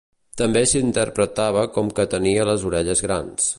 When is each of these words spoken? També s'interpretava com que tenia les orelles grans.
També 0.41 0.63
s'interpretava 0.71 1.67
com 1.77 1.93
que 2.01 2.07
tenia 2.17 2.51
les 2.53 2.67
orelles 2.71 3.05
grans. 3.09 3.49